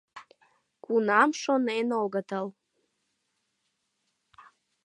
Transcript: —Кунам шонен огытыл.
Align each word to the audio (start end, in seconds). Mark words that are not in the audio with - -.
—Кунам 0.83 1.29
шонен 1.41 1.87
огытыл. 2.03 2.47